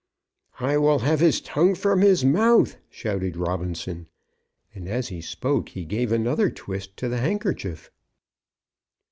"I 0.59 0.79
will 0.79 0.97
have 1.05 1.19
his 1.19 1.39
tongue 1.39 1.75
from 1.75 2.01
his 2.01 2.25
mouth," 2.25 2.75
shouted 2.89 3.37
Robinson, 3.37 4.07
and 4.73 4.89
as 4.89 5.09
he 5.09 5.21
spoke, 5.21 5.69
he 5.69 5.85
gave 5.85 6.11
another 6.11 6.49
twist 6.49 6.97
to 6.97 7.07
the 7.07 7.19
handkerchief. 7.19 7.91